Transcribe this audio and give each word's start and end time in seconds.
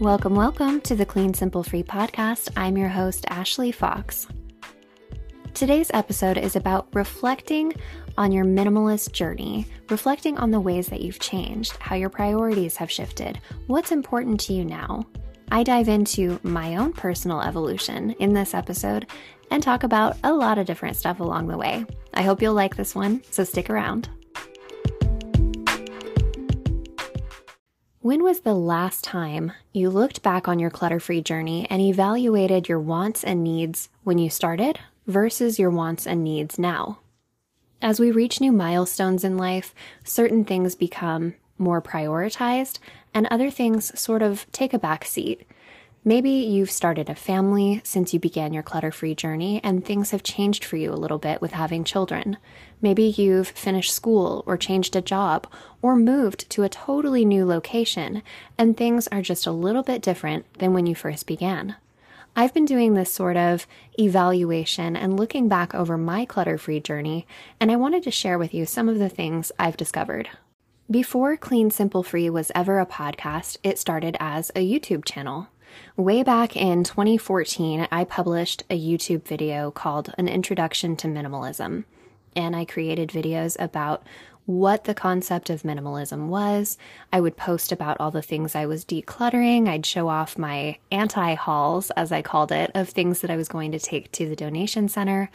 Welcome, 0.00 0.34
welcome 0.34 0.80
to 0.80 0.94
the 0.96 1.04
Clean 1.04 1.34
Simple 1.34 1.62
Free 1.62 1.82
podcast. 1.82 2.48
I'm 2.56 2.78
your 2.78 2.88
host, 2.88 3.26
Ashley 3.28 3.70
Fox. 3.70 4.26
Today's 5.52 5.90
episode 5.92 6.38
is 6.38 6.56
about 6.56 6.88
reflecting 6.94 7.74
on 8.16 8.32
your 8.32 8.46
minimalist 8.46 9.12
journey, 9.12 9.66
reflecting 9.90 10.38
on 10.38 10.50
the 10.50 10.58
ways 10.58 10.86
that 10.86 11.02
you've 11.02 11.20
changed, 11.20 11.76
how 11.80 11.96
your 11.96 12.08
priorities 12.08 12.78
have 12.78 12.90
shifted, 12.90 13.42
what's 13.66 13.92
important 13.92 14.40
to 14.40 14.54
you 14.54 14.64
now. 14.64 15.04
I 15.52 15.64
dive 15.64 15.90
into 15.90 16.40
my 16.42 16.76
own 16.76 16.94
personal 16.94 17.42
evolution 17.42 18.12
in 18.12 18.32
this 18.32 18.54
episode 18.54 19.06
and 19.50 19.62
talk 19.62 19.82
about 19.82 20.16
a 20.24 20.32
lot 20.32 20.56
of 20.56 20.64
different 20.64 20.96
stuff 20.96 21.20
along 21.20 21.48
the 21.48 21.58
way. 21.58 21.84
I 22.14 22.22
hope 22.22 22.40
you'll 22.40 22.54
like 22.54 22.74
this 22.74 22.94
one, 22.94 23.22
so 23.30 23.44
stick 23.44 23.68
around. 23.68 24.08
When 28.02 28.22
was 28.22 28.40
the 28.40 28.54
last 28.54 29.04
time 29.04 29.52
you 29.74 29.90
looked 29.90 30.22
back 30.22 30.48
on 30.48 30.58
your 30.58 30.70
clutter 30.70 31.00
free 31.00 31.20
journey 31.20 31.66
and 31.68 31.82
evaluated 31.82 32.66
your 32.66 32.80
wants 32.80 33.22
and 33.22 33.44
needs 33.44 33.90
when 34.04 34.16
you 34.16 34.30
started 34.30 34.80
versus 35.06 35.58
your 35.58 35.68
wants 35.68 36.06
and 36.06 36.24
needs 36.24 36.58
now? 36.58 37.00
As 37.82 38.00
we 38.00 38.10
reach 38.10 38.40
new 38.40 38.52
milestones 38.52 39.22
in 39.22 39.36
life, 39.36 39.74
certain 40.02 40.46
things 40.46 40.74
become 40.74 41.34
more 41.58 41.82
prioritized 41.82 42.78
and 43.12 43.26
other 43.26 43.50
things 43.50 44.00
sort 44.00 44.22
of 44.22 44.50
take 44.50 44.72
a 44.72 44.78
back 44.78 45.04
seat. 45.04 45.46
Maybe 46.02 46.30
you've 46.30 46.70
started 46.70 47.10
a 47.10 47.14
family 47.14 47.82
since 47.84 48.14
you 48.14 48.20
began 48.20 48.54
your 48.54 48.62
clutter 48.62 48.90
free 48.90 49.14
journey 49.14 49.60
and 49.62 49.84
things 49.84 50.12
have 50.12 50.22
changed 50.22 50.64
for 50.64 50.76
you 50.76 50.90
a 50.90 50.96
little 50.96 51.18
bit 51.18 51.42
with 51.42 51.52
having 51.52 51.84
children. 51.84 52.38
Maybe 52.80 53.02
you've 53.02 53.48
finished 53.48 53.92
school 53.92 54.42
or 54.46 54.56
changed 54.56 54.96
a 54.96 55.02
job 55.02 55.46
or 55.82 55.96
moved 55.96 56.48
to 56.50 56.62
a 56.62 56.70
totally 56.70 57.26
new 57.26 57.44
location 57.44 58.22
and 58.56 58.78
things 58.78 59.08
are 59.08 59.20
just 59.20 59.46
a 59.46 59.52
little 59.52 59.82
bit 59.82 60.00
different 60.00 60.46
than 60.54 60.72
when 60.72 60.86
you 60.86 60.94
first 60.94 61.26
began. 61.26 61.76
I've 62.34 62.54
been 62.54 62.64
doing 62.64 62.94
this 62.94 63.12
sort 63.12 63.36
of 63.36 63.66
evaluation 63.98 64.96
and 64.96 65.18
looking 65.18 65.48
back 65.48 65.74
over 65.74 65.98
my 65.98 66.24
clutter 66.24 66.56
free 66.56 66.80
journey, 66.80 67.26
and 67.58 67.70
I 67.70 67.76
wanted 67.76 68.04
to 68.04 68.10
share 68.10 68.38
with 68.38 68.54
you 68.54 68.64
some 68.64 68.88
of 68.88 68.98
the 68.98 69.08
things 69.08 69.50
I've 69.58 69.76
discovered. 69.76 70.30
Before 70.88 71.36
Clean 71.36 71.70
Simple 71.70 72.04
Free 72.04 72.30
was 72.30 72.52
ever 72.54 72.78
a 72.78 72.86
podcast, 72.86 73.58
it 73.62 73.78
started 73.78 74.16
as 74.20 74.50
a 74.50 74.66
YouTube 74.66 75.04
channel. 75.04 75.48
Way 75.96 76.22
back 76.22 76.56
in 76.56 76.84
2014, 76.84 77.88
I 77.90 78.04
published 78.04 78.64
a 78.70 78.78
YouTube 78.78 79.24
video 79.24 79.70
called 79.70 80.14
An 80.18 80.28
Introduction 80.28 80.96
to 80.96 81.08
Minimalism. 81.08 81.84
And 82.36 82.54
I 82.54 82.64
created 82.64 83.10
videos 83.10 83.56
about 83.58 84.04
what 84.46 84.84
the 84.84 84.94
concept 84.94 85.48
of 85.48 85.62
minimalism 85.62 86.26
was. 86.26 86.76
I 87.12 87.20
would 87.20 87.36
post 87.36 87.70
about 87.70 87.98
all 88.00 88.10
the 88.10 88.22
things 88.22 88.54
I 88.54 88.66
was 88.66 88.84
decluttering. 88.84 89.68
I'd 89.68 89.86
show 89.86 90.08
off 90.08 90.38
my 90.38 90.78
anti 90.90 91.34
hauls, 91.34 91.90
as 91.92 92.10
I 92.10 92.22
called 92.22 92.50
it, 92.50 92.70
of 92.74 92.88
things 92.88 93.20
that 93.20 93.30
I 93.30 93.36
was 93.36 93.48
going 93.48 93.72
to 93.72 93.78
take 93.78 94.10
to 94.12 94.28
the 94.28 94.36
donation 94.36 94.88
center. 94.88 95.30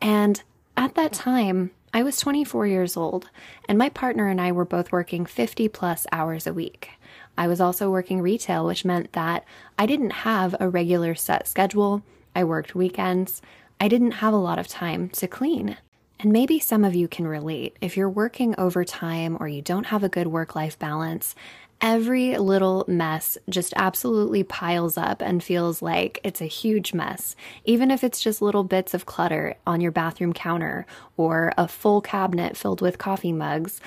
And 0.00 0.42
at 0.76 0.94
that 0.96 1.12
time, 1.12 1.70
I 1.96 2.02
was 2.02 2.20
24 2.20 2.66
years 2.66 2.94
old, 2.94 3.30
and 3.70 3.78
my 3.78 3.88
partner 3.88 4.28
and 4.28 4.38
I 4.38 4.52
were 4.52 4.66
both 4.66 4.92
working 4.92 5.24
50 5.24 5.68
plus 5.68 6.06
hours 6.12 6.46
a 6.46 6.52
week. 6.52 6.90
I 7.38 7.48
was 7.48 7.58
also 7.58 7.90
working 7.90 8.20
retail, 8.20 8.66
which 8.66 8.84
meant 8.84 9.14
that 9.14 9.46
I 9.78 9.86
didn't 9.86 10.10
have 10.10 10.54
a 10.60 10.68
regular 10.68 11.14
set 11.14 11.48
schedule. 11.48 12.02
I 12.34 12.44
worked 12.44 12.74
weekends. 12.74 13.40
I 13.80 13.88
didn't 13.88 14.20
have 14.20 14.34
a 14.34 14.36
lot 14.36 14.58
of 14.58 14.68
time 14.68 15.08
to 15.08 15.26
clean. 15.26 15.78
And 16.20 16.34
maybe 16.34 16.58
some 16.58 16.84
of 16.84 16.94
you 16.94 17.08
can 17.08 17.26
relate. 17.26 17.78
If 17.80 17.96
you're 17.96 18.10
working 18.10 18.54
overtime 18.58 19.38
or 19.40 19.48
you 19.48 19.62
don't 19.62 19.86
have 19.86 20.04
a 20.04 20.10
good 20.10 20.26
work 20.26 20.54
life 20.54 20.78
balance, 20.78 21.34
every 21.80 22.36
little 22.38 22.84
mess 22.88 23.36
just 23.48 23.72
absolutely 23.76 24.42
piles 24.42 24.96
up 24.96 25.20
and 25.20 25.42
feels 25.42 25.82
like 25.82 26.18
it's 26.24 26.40
a 26.40 26.46
huge 26.46 26.94
mess. 26.94 27.36
Even 27.64 27.90
if 27.90 28.02
it's 28.02 28.20
just 28.20 28.42
little 28.42 28.64
bits 28.64 28.94
of 28.94 29.06
clutter 29.06 29.56
on 29.66 29.80
your 29.80 29.92
bathroom 29.92 30.32
counter 30.32 30.86
or 31.16 31.52
a 31.56 31.68
full 31.68 32.00
cabinet 32.00 32.56
filled 32.56 32.80
with 32.80 32.98
coffee 32.98 33.32
mugs, 33.32 33.80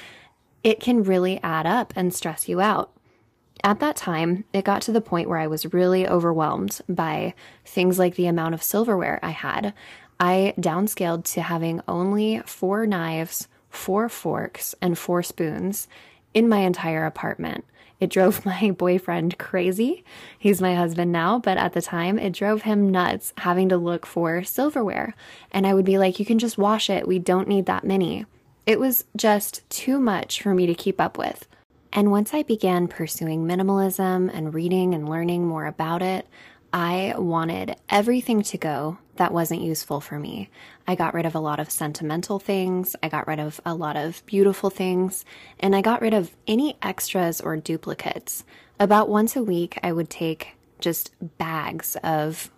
it 0.63 0.79
can 0.79 1.03
really 1.03 1.41
add 1.41 1.65
up 1.65 1.93
and 1.95 2.13
stress 2.13 2.47
you 2.47 2.61
out. 2.61 2.91
At 3.63 3.79
that 3.79 3.95
time, 3.95 4.45
it 4.53 4.63
got 4.63 4.81
to 4.83 4.91
the 4.91 5.01
point 5.01 5.27
where 5.27 5.39
I 5.39 5.47
was 5.47 5.73
really 5.73 6.07
overwhelmed 6.07 6.79
by 6.87 7.33
things 7.65 7.99
like 7.99 8.15
the 8.15 8.27
amount 8.27 8.53
of 8.53 8.63
silverware 8.63 9.19
I 9.21 9.31
had. 9.31 9.73
I 10.19 10.53
downscaled 10.57 11.25
to 11.33 11.41
having 11.41 11.81
only 11.87 12.41
four 12.45 12.85
knives, 12.85 13.47
four 13.69 14.07
forks, 14.09 14.75
and 14.81 14.97
four 14.97 15.23
spoons 15.23 15.87
in 16.33 16.47
my 16.47 16.59
entire 16.59 17.05
apartment. 17.05 17.65
It 17.99 18.09
drove 18.09 18.45
my 18.45 18.71
boyfriend 18.71 19.37
crazy. 19.37 20.03
He's 20.37 20.61
my 20.61 20.75
husband 20.75 21.11
now, 21.11 21.39
but 21.39 21.57
at 21.57 21.73
the 21.73 21.81
time 21.81 22.17
it 22.17 22.33
drove 22.33 22.63
him 22.63 22.89
nuts 22.89 23.33
having 23.37 23.69
to 23.69 23.77
look 23.77 24.05
for 24.05 24.43
silverware. 24.43 25.15
And 25.51 25.65
I 25.67 25.73
would 25.73 25.85
be 25.85 25.97
like, 25.97 26.19
you 26.19 26.25
can 26.25 26.39
just 26.39 26.57
wash 26.57 26.89
it. 26.89 27.07
We 27.07 27.19
don't 27.19 27.47
need 27.47 27.65
that 27.65 27.83
many. 27.83 28.25
It 28.65 28.79
was 28.79 29.05
just 29.15 29.67
too 29.69 29.99
much 29.99 30.41
for 30.41 30.53
me 30.53 30.65
to 30.67 30.75
keep 30.75 31.01
up 31.01 31.17
with. 31.17 31.47
And 31.91 32.11
once 32.11 32.33
I 32.33 32.43
began 32.43 32.87
pursuing 32.87 33.45
minimalism 33.45 34.29
and 34.31 34.53
reading 34.53 34.93
and 34.93 35.09
learning 35.09 35.47
more 35.47 35.65
about 35.65 36.03
it, 36.03 36.27
I 36.71 37.13
wanted 37.17 37.75
everything 37.89 38.43
to 38.43 38.57
go 38.57 38.99
that 39.15 39.33
wasn't 39.33 39.61
useful 39.61 39.99
for 39.99 40.19
me. 40.19 40.49
I 40.87 40.95
got 40.95 41.13
rid 41.13 41.25
of 41.25 41.35
a 41.35 41.39
lot 41.39 41.59
of 41.59 41.71
sentimental 41.71 42.39
things, 42.39 42.95
I 43.03 43.09
got 43.09 43.27
rid 43.27 43.39
of 43.39 43.59
a 43.65 43.73
lot 43.73 43.97
of 43.97 44.25
beautiful 44.25 44.69
things, 44.69 45.25
and 45.59 45.75
I 45.75 45.81
got 45.81 46.01
rid 46.01 46.13
of 46.13 46.35
any 46.47 46.77
extras 46.81 47.41
or 47.41 47.57
duplicates. 47.57 48.43
About 48.79 49.09
once 49.09 49.35
a 49.35 49.43
week, 49.43 49.77
I 49.83 49.91
would 49.91 50.09
take 50.09 50.55
just 50.79 51.11
bags 51.37 51.97
of 52.03 52.49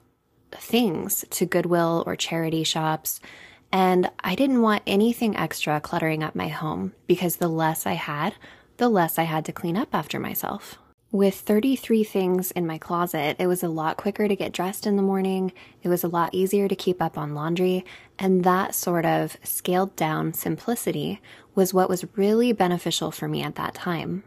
things 0.51 1.25
to 1.31 1.45
Goodwill 1.45 2.03
or 2.05 2.15
charity 2.15 2.63
shops. 2.63 3.19
And 3.71 4.11
I 4.23 4.35
didn't 4.35 4.61
want 4.61 4.83
anything 4.85 5.35
extra 5.37 5.79
cluttering 5.79 6.23
up 6.23 6.35
my 6.35 6.49
home 6.49 6.93
because 7.07 7.37
the 7.37 7.47
less 7.47 7.85
I 7.85 7.93
had, 7.93 8.35
the 8.77 8.89
less 8.89 9.17
I 9.17 9.23
had 9.23 9.45
to 9.45 9.53
clean 9.53 9.77
up 9.77 9.89
after 9.93 10.19
myself. 10.19 10.77
With 11.13 11.35
33 11.35 12.05
things 12.05 12.51
in 12.51 12.65
my 12.65 12.77
closet, 12.77 13.35
it 13.37 13.47
was 13.47 13.63
a 13.63 13.67
lot 13.67 13.97
quicker 13.97 14.29
to 14.29 14.35
get 14.35 14.53
dressed 14.53 14.87
in 14.87 14.95
the 14.95 15.01
morning. 15.01 15.51
It 15.83 15.89
was 15.89 16.05
a 16.05 16.07
lot 16.07 16.33
easier 16.33 16.69
to 16.69 16.75
keep 16.75 17.01
up 17.01 17.17
on 17.17 17.35
laundry. 17.35 17.83
And 18.17 18.45
that 18.45 18.73
sort 18.73 19.05
of 19.05 19.35
scaled 19.43 19.93
down 19.97 20.33
simplicity 20.33 21.21
was 21.53 21.73
what 21.73 21.89
was 21.89 22.05
really 22.15 22.53
beneficial 22.53 23.11
for 23.11 23.27
me 23.27 23.43
at 23.43 23.55
that 23.55 23.73
time. 23.73 24.23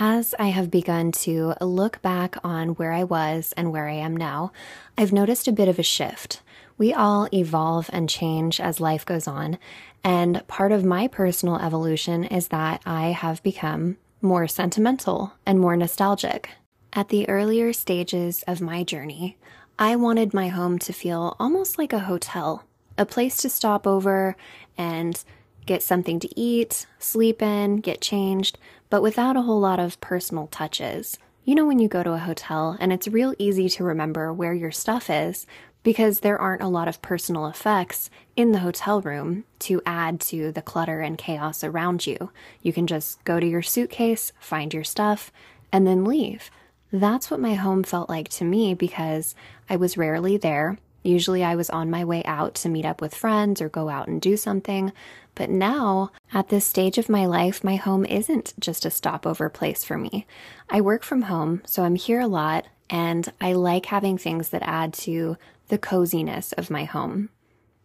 As 0.00 0.34
I 0.36 0.48
have 0.48 0.72
begun 0.72 1.12
to 1.12 1.54
look 1.60 2.02
back 2.02 2.36
on 2.42 2.70
where 2.70 2.92
I 2.92 3.04
was 3.04 3.54
and 3.56 3.70
where 3.70 3.88
I 3.88 3.94
am 3.94 4.16
now, 4.16 4.50
I've 4.98 5.12
noticed 5.12 5.46
a 5.46 5.52
bit 5.52 5.68
of 5.68 5.78
a 5.78 5.84
shift. 5.84 6.40
We 6.76 6.92
all 6.92 7.28
evolve 7.32 7.88
and 7.92 8.08
change 8.08 8.60
as 8.60 8.80
life 8.80 9.06
goes 9.06 9.28
on, 9.28 9.58
and 10.02 10.44
part 10.48 10.72
of 10.72 10.84
my 10.84 11.06
personal 11.06 11.60
evolution 11.60 12.24
is 12.24 12.48
that 12.48 12.82
I 12.84 13.08
have 13.10 13.40
become 13.44 13.98
more 14.24 14.48
sentimental 14.48 15.34
and 15.46 15.60
more 15.60 15.76
nostalgic. 15.76 16.50
At 16.92 17.10
the 17.10 17.28
earlier 17.28 17.72
stages 17.72 18.42
of 18.46 18.60
my 18.60 18.82
journey, 18.82 19.36
I 19.78 19.96
wanted 19.96 20.32
my 20.32 20.48
home 20.48 20.78
to 20.80 20.92
feel 20.92 21.36
almost 21.38 21.78
like 21.78 21.92
a 21.92 22.00
hotel, 22.00 22.64
a 22.96 23.04
place 23.04 23.36
to 23.38 23.48
stop 23.48 23.86
over 23.86 24.36
and 24.78 25.22
get 25.66 25.82
something 25.82 26.18
to 26.20 26.40
eat, 26.40 26.86
sleep 26.98 27.42
in, 27.42 27.76
get 27.76 28.00
changed, 28.00 28.58
but 28.90 29.02
without 29.02 29.36
a 29.36 29.42
whole 29.42 29.60
lot 29.60 29.80
of 29.80 30.00
personal 30.00 30.46
touches. 30.46 31.18
You 31.44 31.54
know, 31.54 31.66
when 31.66 31.78
you 31.78 31.88
go 31.88 32.02
to 32.02 32.12
a 32.12 32.18
hotel 32.18 32.76
and 32.80 32.92
it's 32.92 33.08
real 33.08 33.34
easy 33.38 33.68
to 33.70 33.84
remember 33.84 34.32
where 34.32 34.54
your 34.54 34.72
stuff 34.72 35.10
is, 35.10 35.46
because 35.84 36.20
there 36.20 36.40
aren't 36.40 36.62
a 36.62 36.68
lot 36.68 36.88
of 36.88 37.00
personal 37.02 37.46
effects 37.46 38.10
in 38.34 38.50
the 38.50 38.58
hotel 38.58 39.00
room 39.00 39.44
to 39.60 39.80
add 39.86 40.18
to 40.18 40.50
the 40.50 40.62
clutter 40.62 41.00
and 41.00 41.16
chaos 41.16 41.62
around 41.62 42.06
you. 42.06 42.30
You 42.62 42.72
can 42.72 42.88
just 42.88 43.22
go 43.22 43.38
to 43.38 43.46
your 43.46 43.62
suitcase, 43.62 44.32
find 44.40 44.74
your 44.74 44.82
stuff, 44.82 45.30
and 45.70 45.86
then 45.86 46.04
leave. 46.04 46.50
That's 46.90 47.30
what 47.30 47.40
my 47.40 47.54
home 47.54 47.84
felt 47.84 48.08
like 48.08 48.28
to 48.30 48.44
me 48.44 48.74
because 48.74 49.34
I 49.68 49.76
was 49.76 49.96
rarely 49.96 50.36
there. 50.36 50.78
Usually 51.02 51.44
I 51.44 51.54
was 51.54 51.68
on 51.68 51.90
my 51.90 52.02
way 52.02 52.24
out 52.24 52.54
to 52.56 52.68
meet 52.68 52.86
up 52.86 53.02
with 53.02 53.14
friends 53.14 53.60
or 53.60 53.68
go 53.68 53.90
out 53.90 54.08
and 54.08 54.20
do 54.20 54.36
something. 54.38 54.90
But 55.34 55.50
now, 55.50 56.12
at 56.32 56.48
this 56.48 56.64
stage 56.64 56.96
of 56.96 57.10
my 57.10 57.26
life, 57.26 57.62
my 57.62 57.76
home 57.76 58.06
isn't 58.06 58.54
just 58.58 58.86
a 58.86 58.90
stopover 58.90 59.50
place 59.50 59.84
for 59.84 59.98
me. 59.98 60.26
I 60.70 60.80
work 60.80 61.02
from 61.02 61.22
home, 61.22 61.62
so 61.66 61.82
I'm 61.82 61.96
here 61.96 62.20
a 62.20 62.26
lot, 62.26 62.66
and 62.88 63.30
I 63.40 63.52
like 63.52 63.86
having 63.86 64.16
things 64.16 64.50
that 64.50 64.62
add 64.62 64.94
to 64.94 65.36
the 65.68 65.78
coziness 65.78 66.52
of 66.52 66.70
my 66.70 66.84
home. 66.84 67.30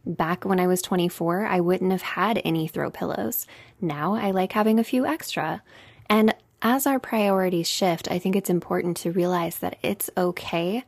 Back 0.05 0.45
when 0.45 0.59
I 0.59 0.67
was 0.67 0.81
24, 0.81 1.45
I 1.45 1.59
wouldn't 1.59 1.91
have 1.91 2.01
had 2.01 2.41
any 2.43 2.67
throw 2.67 2.89
pillows. 2.89 3.45
Now 3.81 4.15
I 4.15 4.31
like 4.31 4.53
having 4.53 4.79
a 4.79 4.83
few 4.83 5.05
extra. 5.05 5.61
And 6.09 6.33
as 6.61 6.87
our 6.87 6.99
priorities 6.99 7.67
shift, 7.67 8.09
I 8.09 8.19
think 8.19 8.35
it's 8.35 8.49
important 8.49 8.97
to 8.97 9.11
realize 9.11 9.59
that 9.59 9.77
it's 9.81 10.09
okay 10.17 10.83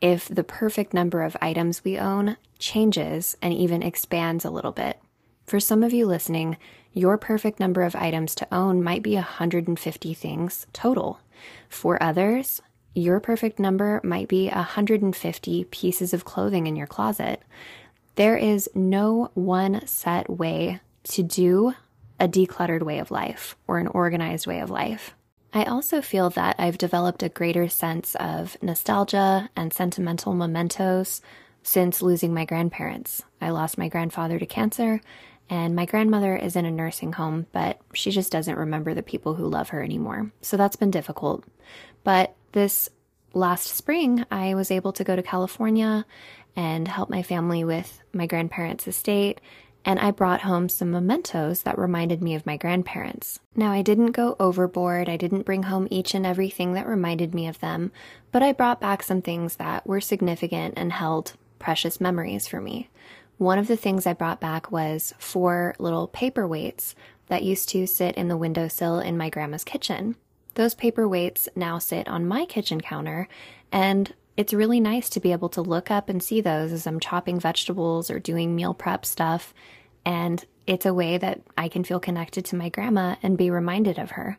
if 0.00 0.28
the 0.28 0.44
perfect 0.44 0.92
number 0.92 1.22
of 1.22 1.36
items 1.40 1.84
we 1.84 1.98
own 1.98 2.36
changes 2.58 3.36
and 3.40 3.54
even 3.54 3.82
expands 3.82 4.44
a 4.44 4.50
little 4.50 4.72
bit. 4.72 4.98
For 5.46 5.60
some 5.60 5.82
of 5.82 5.92
you 5.92 6.06
listening, 6.06 6.56
your 6.92 7.16
perfect 7.18 7.60
number 7.60 7.82
of 7.82 7.94
items 7.94 8.34
to 8.36 8.54
own 8.54 8.82
might 8.82 9.02
be 9.02 9.14
150 9.14 10.14
things 10.14 10.66
total. 10.72 11.20
For 11.68 12.02
others, 12.02 12.60
your 12.96 13.20
perfect 13.20 13.58
number 13.58 14.00
might 14.02 14.26
be 14.26 14.48
150 14.48 15.64
pieces 15.64 16.14
of 16.14 16.24
clothing 16.24 16.66
in 16.66 16.76
your 16.76 16.86
closet. 16.86 17.42
There 18.14 18.38
is 18.38 18.70
no 18.74 19.30
one 19.34 19.86
set 19.86 20.30
way 20.30 20.80
to 21.04 21.22
do 21.22 21.74
a 22.18 22.26
decluttered 22.26 22.82
way 22.82 22.98
of 22.98 23.10
life 23.10 23.54
or 23.66 23.78
an 23.78 23.86
organized 23.88 24.46
way 24.46 24.60
of 24.60 24.70
life. 24.70 25.14
I 25.52 25.64
also 25.64 26.00
feel 26.00 26.30
that 26.30 26.56
I've 26.58 26.78
developed 26.78 27.22
a 27.22 27.28
greater 27.28 27.68
sense 27.68 28.14
of 28.14 28.56
nostalgia 28.62 29.50
and 29.54 29.72
sentimental 29.72 30.32
mementos 30.32 31.20
since 31.62 32.00
losing 32.00 32.32
my 32.32 32.46
grandparents. 32.46 33.22
I 33.42 33.50
lost 33.50 33.76
my 33.76 33.88
grandfather 33.88 34.38
to 34.38 34.46
cancer, 34.46 35.02
and 35.50 35.76
my 35.76 35.84
grandmother 35.84 36.34
is 36.34 36.56
in 36.56 36.64
a 36.64 36.70
nursing 36.70 37.12
home, 37.12 37.46
but 37.52 37.78
she 37.92 38.10
just 38.10 38.32
doesn't 38.32 38.56
remember 38.56 38.94
the 38.94 39.02
people 39.02 39.34
who 39.34 39.46
love 39.46 39.68
her 39.68 39.82
anymore. 39.82 40.32
So 40.40 40.56
that's 40.56 40.76
been 40.76 40.90
difficult. 40.90 41.44
But 42.04 42.34
this 42.56 42.88
last 43.34 43.66
spring, 43.66 44.24
I 44.30 44.54
was 44.54 44.70
able 44.70 44.90
to 44.94 45.04
go 45.04 45.14
to 45.14 45.22
California 45.22 46.06
and 46.56 46.88
help 46.88 47.10
my 47.10 47.22
family 47.22 47.62
with 47.64 48.00
my 48.14 48.26
grandparents' 48.26 48.88
estate. 48.88 49.42
And 49.84 50.00
I 50.00 50.10
brought 50.10 50.40
home 50.40 50.70
some 50.70 50.90
mementos 50.90 51.62
that 51.62 51.78
reminded 51.78 52.22
me 52.22 52.34
of 52.34 52.46
my 52.46 52.56
grandparents. 52.56 53.40
Now, 53.54 53.72
I 53.72 53.82
didn't 53.82 54.12
go 54.12 54.36
overboard. 54.40 55.06
I 55.06 55.18
didn't 55.18 55.44
bring 55.44 55.64
home 55.64 55.86
each 55.90 56.14
and 56.14 56.24
everything 56.24 56.72
that 56.72 56.88
reminded 56.88 57.34
me 57.34 57.46
of 57.46 57.60
them, 57.60 57.92
but 58.32 58.42
I 58.42 58.52
brought 58.52 58.80
back 58.80 59.02
some 59.02 59.20
things 59.20 59.56
that 59.56 59.86
were 59.86 60.00
significant 60.00 60.74
and 60.78 60.94
held 60.94 61.34
precious 61.58 62.00
memories 62.00 62.48
for 62.48 62.62
me. 62.62 62.88
One 63.36 63.58
of 63.58 63.68
the 63.68 63.76
things 63.76 64.06
I 64.06 64.14
brought 64.14 64.40
back 64.40 64.72
was 64.72 65.12
four 65.18 65.74
little 65.78 66.08
paperweights 66.08 66.94
that 67.26 67.42
used 67.42 67.68
to 67.68 67.86
sit 67.86 68.14
in 68.14 68.28
the 68.28 68.36
windowsill 68.38 68.98
in 68.98 69.18
my 69.18 69.28
grandma's 69.28 69.62
kitchen. 69.62 70.16
Those 70.56 70.74
paperweights 70.74 71.48
now 71.54 71.78
sit 71.78 72.08
on 72.08 72.26
my 72.26 72.46
kitchen 72.46 72.80
counter, 72.80 73.28
and 73.70 74.12
it's 74.38 74.54
really 74.54 74.80
nice 74.80 75.10
to 75.10 75.20
be 75.20 75.32
able 75.32 75.50
to 75.50 75.60
look 75.60 75.90
up 75.90 76.08
and 76.08 76.22
see 76.22 76.40
those 76.40 76.72
as 76.72 76.86
I'm 76.86 76.98
chopping 76.98 77.38
vegetables 77.38 78.10
or 78.10 78.18
doing 78.18 78.56
meal 78.56 78.72
prep 78.72 79.04
stuff. 79.04 79.52
And 80.06 80.42
it's 80.66 80.86
a 80.86 80.94
way 80.94 81.18
that 81.18 81.42
I 81.58 81.68
can 81.68 81.84
feel 81.84 82.00
connected 82.00 82.46
to 82.46 82.56
my 82.56 82.70
grandma 82.70 83.16
and 83.22 83.36
be 83.36 83.50
reminded 83.50 83.98
of 83.98 84.12
her. 84.12 84.38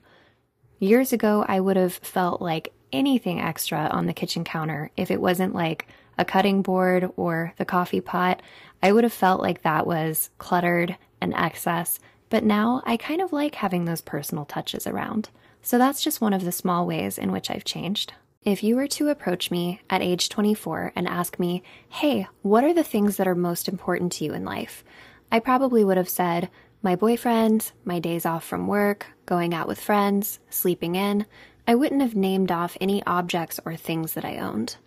Years 0.80 1.14
ago, 1.14 1.46
I 1.48 1.60
would 1.60 1.78
have 1.78 1.94
felt 1.94 2.42
like 2.42 2.74
anything 2.92 3.40
extra 3.40 3.88
on 3.92 4.08
the 4.08 4.14
kitchen 4.14 4.44
counter 4.44 4.90
if 4.98 5.12
it 5.12 5.22
wasn't 5.22 5.54
like 5.54 5.88
a 6.18 6.26
cutting 6.26 6.64
board 6.64 7.12
or 7.16 7.54
the 7.58 7.66
coffee 7.66 8.02
pot. 8.02 8.42
I 8.82 8.92
would 8.92 9.04
have 9.04 9.14
felt 9.14 9.40
like 9.40 9.62
that 9.62 9.86
was 9.86 10.32
cluttered 10.40 10.98
and 11.22 11.36
excess, 11.36 12.00
but 12.32 12.44
now 12.44 12.82
I 12.88 12.98
kind 12.98 13.22
of 13.22 13.32
like 13.32 13.54
having 13.54 13.86
those 13.86 14.02
personal 14.02 14.46
touches 14.46 14.88
around. 14.88 15.30
So 15.68 15.78
that's 15.78 16.02
just 16.02 16.22
one 16.22 16.32
of 16.32 16.46
the 16.46 16.54
small 16.54 16.88
ways 16.88 17.18
in 17.18 17.30
which 17.30 17.52
I've 17.52 17.66
changed. 17.66 18.14
If 18.42 18.64
you 18.64 18.78
were 18.78 18.88
to 18.88 19.10
approach 19.10 19.52
me 19.52 19.82
at 19.90 20.02
age 20.02 20.30
24 20.30 20.94
and 20.96 21.06
ask 21.06 21.38
me, 21.40 21.62
hey, 21.90 22.26
what 22.42 22.64
are 22.64 22.74
the 22.74 22.86
things 22.86 23.18
that 23.18 23.28
are 23.28 23.36
most 23.36 23.68
important 23.68 24.14
to 24.14 24.24
you 24.24 24.34
in 24.34 24.46
life? 24.46 24.86
I 25.30 25.40
probably 25.40 25.84
would 25.84 25.98
have 25.98 26.08
said, 26.08 26.50
my 26.82 26.96
boyfriend, 26.96 27.74
my 27.84 28.00
days 28.00 28.26
off 28.26 28.46
from 28.46 28.68
work, 28.68 29.08
going 29.26 29.54
out 29.54 29.68
with 29.68 29.82
friends, 29.82 30.40
sleeping 30.50 30.96
in. 30.96 31.26
I 31.68 31.76
wouldn't 31.76 32.02
have 32.02 32.16
named 32.16 32.50
off 32.50 32.78
any 32.80 33.06
objects 33.06 33.60
or 33.66 33.76
things 33.76 34.14
that 34.14 34.24
I 34.24 34.38
owned. 34.38 34.78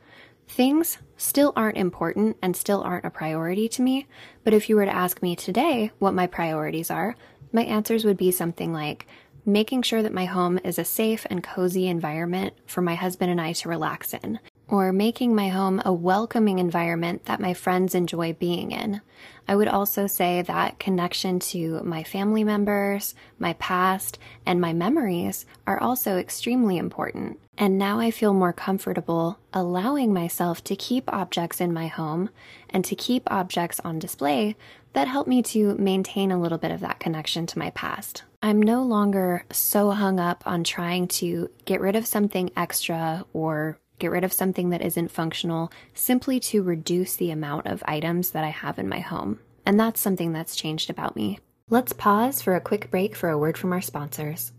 Things 0.48 0.96
still 1.18 1.52
aren't 1.56 1.76
important 1.76 2.38
and 2.40 2.56
still 2.56 2.82
aren't 2.82 3.04
a 3.04 3.10
priority 3.10 3.68
to 3.68 3.82
me, 3.82 4.06
but 4.44 4.54
if 4.54 4.70
you 4.70 4.76
were 4.76 4.86
to 4.86 4.96
ask 4.96 5.20
me 5.20 5.36
today 5.36 5.92
what 5.98 6.14
my 6.14 6.26
priorities 6.26 6.90
are, 6.90 7.16
my 7.52 7.64
answers 7.64 8.04
would 8.04 8.16
be 8.16 8.30
something 8.30 8.72
like 8.72 9.06
making 9.44 9.82
sure 9.82 10.02
that 10.02 10.12
my 10.12 10.24
home 10.24 10.58
is 10.64 10.78
a 10.78 10.84
safe 10.84 11.26
and 11.30 11.42
cozy 11.42 11.88
environment 11.88 12.54
for 12.66 12.82
my 12.82 12.94
husband 12.94 13.30
and 13.30 13.40
I 13.40 13.52
to 13.54 13.68
relax 13.68 14.14
in, 14.14 14.38
or 14.70 14.92
making 14.92 15.34
my 15.34 15.48
home 15.48 15.82
a 15.84 15.92
welcoming 15.92 16.60
environment 16.60 17.24
that 17.24 17.40
my 17.40 17.52
friends 17.52 17.94
enjoy 17.94 18.32
being 18.34 18.70
in. 18.70 19.00
I 19.48 19.56
would 19.56 19.68
also 19.68 20.06
say 20.06 20.42
that 20.42 20.78
connection 20.78 21.40
to 21.40 21.82
my 21.82 22.04
family 22.04 22.44
members, 22.44 23.14
my 23.38 23.54
past, 23.54 24.18
and 24.46 24.60
my 24.60 24.72
memories 24.72 25.44
are 25.66 25.80
also 25.80 26.18
extremely 26.18 26.78
important. 26.78 27.40
And 27.58 27.76
now 27.76 27.98
I 27.98 28.10
feel 28.10 28.32
more 28.32 28.52
comfortable 28.52 29.38
allowing 29.52 30.14
myself 30.14 30.62
to 30.64 30.76
keep 30.76 31.12
objects 31.12 31.60
in 31.60 31.74
my 31.74 31.88
home 31.88 32.30
and 32.70 32.84
to 32.84 32.94
keep 32.94 33.30
objects 33.30 33.80
on 33.84 33.98
display 33.98 34.56
that 34.92 35.08
help 35.08 35.26
me 35.26 35.42
to 35.42 35.74
maintain 35.74 36.30
a 36.30 36.40
little 36.40 36.58
bit 36.58 36.70
of 36.70 36.80
that 36.80 37.00
connection 37.00 37.46
to 37.46 37.58
my 37.58 37.70
past. 37.70 38.22
I'm 38.42 38.62
no 38.62 38.82
longer 38.82 39.44
so 39.50 39.90
hung 39.90 40.18
up 40.18 40.42
on 40.46 40.64
trying 40.64 41.08
to 41.08 41.50
get 41.64 41.80
rid 41.80 41.96
of 41.96 42.06
something 42.06 42.50
extra 42.56 43.26
or 43.32 43.78
get 44.00 44.10
rid 44.10 44.24
of 44.24 44.32
something 44.32 44.70
that 44.70 44.82
isn't 44.82 45.12
functional 45.12 45.70
simply 45.94 46.40
to 46.40 46.62
reduce 46.62 47.14
the 47.14 47.30
amount 47.30 47.66
of 47.66 47.84
items 47.86 48.30
that 48.30 48.42
I 48.42 48.48
have 48.48 48.78
in 48.78 48.88
my 48.88 48.98
home. 48.98 49.38
And 49.64 49.78
that's 49.78 50.00
something 50.00 50.32
that's 50.32 50.56
changed 50.56 50.90
about 50.90 51.14
me. 51.14 51.38
Let's 51.68 51.92
pause 51.92 52.42
for 52.42 52.56
a 52.56 52.60
quick 52.60 52.90
break 52.90 53.14
for 53.14 53.28
a 53.28 53.38
word 53.38 53.56
from 53.56 53.72
our 53.72 53.80
sponsors. 53.80 54.50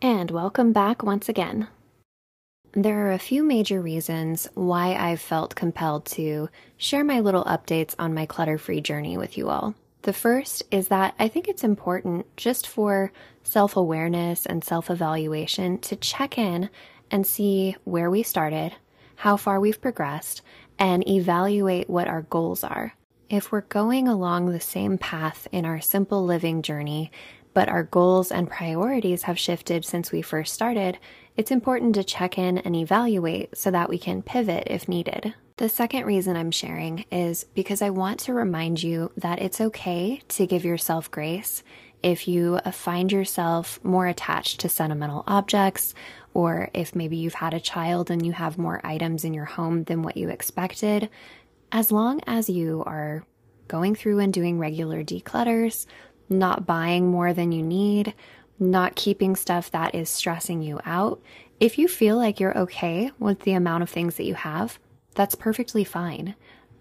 And 0.00 0.30
welcome 0.30 0.72
back 0.72 1.02
once 1.02 1.28
again. 1.28 1.66
There 2.72 3.06
are 3.06 3.12
a 3.12 3.18
few 3.18 3.42
major 3.42 3.80
reasons 3.80 4.46
why 4.54 4.94
I've 4.94 5.20
felt 5.20 5.54
compelled 5.54 6.04
to 6.06 6.50
share 6.76 7.02
my 7.02 7.20
little 7.20 7.44
updates 7.44 7.94
on 7.98 8.12
my 8.12 8.26
clutter 8.26 8.58
free 8.58 8.82
journey 8.82 9.16
with 9.16 9.38
you 9.38 9.48
all. 9.48 9.74
The 10.02 10.12
first 10.12 10.62
is 10.70 10.88
that 10.88 11.14
I 11.18 11.26
think 11.26 11.48
it's 11.48 11.64
important 11.64 12.26
just 12.36 12.66
for 12.66 13.10
self 13.42 13.76
awareness 13.76 14.46
and 14.46 14.62
self 14.62 14.90
evaluation 14.90 15.78
to 15.78 15.96
check 15.96 16.38
in 16.38 16.70
and 17.10 17.26
see 17.26 17.76
where 17.84 18.10
we 18.10 18.22
started, 18.22 18.74
how 19.16 19.36
far 19.36 19.60
we've 19.60 19.80
progressed, 19.80 20.42
and 20.78 21.06
evaluate 21.08 21.88
what 21.88 22.08
our 22.08 22.22
goals 22.22 22.62
are. 22.62 22.94
If 23.28 23.50
we're 23.50 23.62
going 23.62 24.06
along 24.06 24.46
the 24.46 24.60
same 24.60 24.98
path 24.98 25.48
in 25.50 25.64
our 25.64 25.80
simple 25.80 26.24
living 26.24 26.62
journey, 26.62 27.10
but 27.54 27.68
our 27.68 27.84
goals 27.84 28.30
and 28.30 28.50
priorities 28.50 29.22
have 29.22 29.38
shifted 29.38 29.84
since 29.84 30.12
we 30.12 30.20
first 30.20 30.52
started, 30.52 30.98
it's 31.36 31.50
important 31.50 31.94
to 31.94 32.04
check 32.04 32.38
in 32.38 32.58
and 32.58 32.76
evaluate 32.76 33.56
so 33.56 33.70
that 33.70 33.88
we 33.88 33.98
can 33.98 34.22
pivot 34.22 34.64
if 34.66 34.88
needed. 34.88 35.34
The 35.56 35.70
second 35.70 36.04
reason 36.04 36.36
I'm 36.36 36.50
sharing 36.50 37.06
is 37.10 37.44
because 37.54 37.80
I 37.80 37.88
want 37.88 38.20
to 38.20 38.34
remind 38.34 38.82
you 38.82 39.10
that 39.16 39.40
it's 39.40 39.58
okay 39.60 40.20
to 40.28 40.46
give 40.46 40.66
yourself 40.66 41.10
grace 41.10 41.62
if 42.02 42.28
you 42.28 42.58
find 42.72 43.10
yourself 43.10 43.80
more 43.82 44.06
attached 44.06 44.60
to 44.60 44.68
sentimental 44.68 45.24
objects, 45.26 45.94
or 46.34 46.70
if 46.74 46.94
maybe 46.94 47.16
you've 47.16 47.34
had 47.34 47.54
a 47.54 47.60
child 47.60 48.10
and 48.10 48.24
you 48.24 48.32
have 48.32 48.58
more 48.58 48.80
items 48.84 49.24
in 49.24 49.34
your 49.34 49.46
home 49.46 49.84
than 49.84 50.02
what 50.02 50.16
you 50.16 50.28
expected. 50.28 51.08
As 51.72 51.90
long 51.90 52.20
as 52.26 52.48
you 52.48 52.82
are 52.86 53.24
going 53.68 53.94
through 53.94 54.20
and 54.20 54.32
doing 54.32 54.58
regular 54.58 55.02
declutters, 55.02 55.86
not 56.28 56.66
buying 56.66 57.10
more 57.10 57.32
than 57.32 57.52
you 57.52 57.62
need, 57.62 58.14
not 58.58 58.94
keeping 58.96 59.34
stuff 59.34 59.70
that 59.70 59.94
is 59.94 60.08
stressing 60.08 60.62
you 60.62 60.80
out, 60.84 61.20
if 61.58 61.78
you 61.78 61.88
feel 61.88 62.16
like 62.16 62.38
you're 62.38 62.56
okay 62.58 63.10
with 63.18 63.40
the 63.40 63.52
amount 63.54 63.82
of 63.82 63.90
things 63.90 64.16
that 64.16 64.24
you 64.24 64.34
have, 64.34 64.78
that's 65.14 65.34
perfectly 65.34 65.84
fine. 65.84 66.34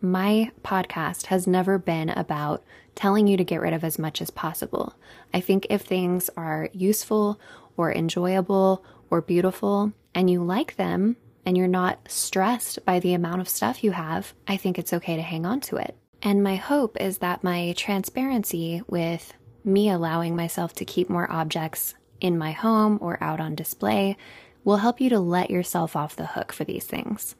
My 0.05 0.51
podcast 0.63 1.25
has 1.27 1.47
never 1.47 1.79
been 1.79 2.09
about 2.11 2.63
telling 2.93 3.25
you 3.25 3.37
to 3.37 3.43
get 3.43 3.59
rid 3.59 3.73
of 3.73 3.83
as 3.83 3.97
much 3.97 4.21
as 4.21 4.29
possible. 4.29 4.93
I 5.33 5.39
think 5.39 5.65
if 5.71 5.81
things 5.81 6.29
are 6.37 6.69
useful 6.73 7.39
or 7.75 7.91
enjoyable 7.91 8.85
or 9.09 9.21
beautiful 9.21 9.93
and 10.13 10.29
you 10.29 10.43
like 10.43 10.75
them 10.75 11.15
and 11.43 11.57
you're 11.57 11.67
not 11.67 11.99
stressed 12.07 12.85
by 12.85 12.99
the 12.99 13.15
amount 13.15 13.41
of 13.41 13.49
stuff 13.49 13.83
you 13.83 13.93
have, 13.93 14.35
I 14.47 14.57
think 14.57 14.77
it's 14.77 14.93
okay 14.93 15.15
to 15.15 15.23
hang 15.23 15.43
on 15.43 15.59
to 15.61 15.77
it. 15.77 15.97
And 16.21 16.43
my 16.43 16.55
hope 16.55 17.01
is 17.01 17.17
that 17.17 17.43
my 17.43 17.73
transparency 17.75 18.83
with 18.87 19.33
me 19.63 19.89
allowing 19.89 20.35
myself 20.35 20.75
to 20.75 20.85
keep 20.85 21.09
more 21.09 21.31
objects 21.31 21.95
in 22.21 22.37
my 22.37 22.51
home 22.51 22.99
or 23.01 23.17
out 23.23 23.39
on 23.39 23.55
display 23.55 24.17
will 24.63 24.77
help 24.77 25.01
you 25.01 25.09
to 25.09 25.19
let 25.19 25.49
yourself 25.49 25.95
off 25.95 26.15
the 26.15 26.27
hook 26.27 26.53
for 26.53 26.63
these 26.63 26.85
things. 26.85 27.35